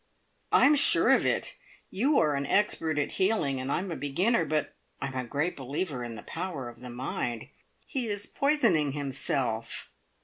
[0.51, 1.53] "I'm sure of it!
[1.91, 6.03] You are an expert at healing, and I'm a beginner, but I'm a great believer
[6.03, 7.49] in the power of the mind.
[7.85, 9.91] He is poisoning himself."